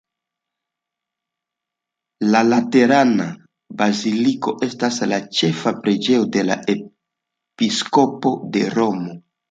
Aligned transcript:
La 2.29 2.41
Laterana 2.47 3.29
baziliko 3.83 4.57
estas 4.71 5.01
la 5.15 5.23
ĉefa 5.39 5.77
preĝejo 5.85 6.29
de 6.39 6.51
la 6.53 6.61
episkopo 6.79 8.39
de 8.59 8.71
Romo. 8.79 9.21